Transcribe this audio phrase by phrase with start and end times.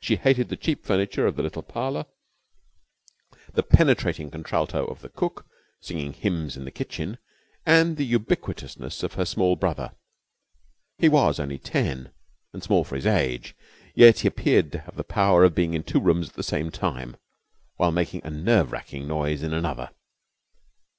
[0.00, 2.06] She hated the cheap furniture of the little parlour,
[3.52, 5.44] the penetrating contralto of the cook
[5.82, 7.18] singing hymns in the kitchen,
[7.66, 9.94] and the ubiquitousness of her small brother.
[10.96, 12.10] He was only ten,
[12.54, 13.54] and small for his age,
[13.94, 16.70] yet he appeared to have the power of being in two rooms at the same
[16.70, 17.18] time
[17.76, 19.90] while making a nerve racking noise in another.